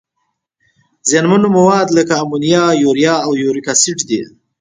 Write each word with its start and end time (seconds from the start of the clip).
زیانمن 1.07 1.43
مواد 1.55 1.87
لکه 1.97 2.13
امونیا، 2.23 2.63
یوریا 2.83 3.15
او 3.25 3.31
یوریک 3.43 3.67
اسید 3.73 3.99
دي. 4.07 4.21